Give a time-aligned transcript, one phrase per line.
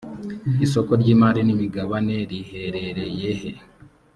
[0.65, 3.51] isoko ry imari n imigabaneriheherereye he